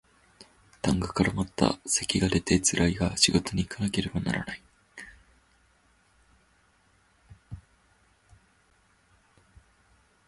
[0.81, 4.63] 痰が絡まった咳が出てつらいが仕事にいかなければならない